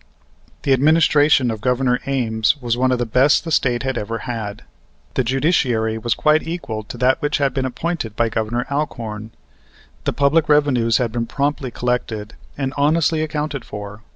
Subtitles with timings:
[0.63, 4.63] The administration of Governor Ames was one of the best the State had ever had.
[5.13, 9.29] The judiciary was quite equal to that which had been appointed by Governor Alcorn.
[10.05, 14.01] The public revenues had been promptly collected, and honestly accounted for.